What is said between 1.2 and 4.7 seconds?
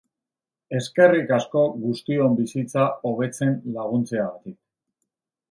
asko guztion bizitza hobetzen laguntzeagatik.